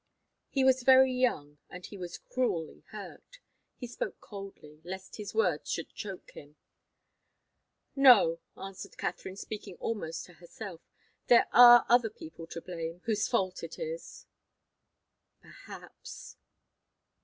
[0.49, 3.37] He was very young, and he was cruelly hurt.
[3.75, 6.55] He spoke coldly, lest his words should choke him.
[7.95, 10.81] "No," answered Katharine, speaking almost to herself,
[11.27, 14.25] "there are other people to blame, whose fault it is."
[15.39, 16.37] "Perhaps."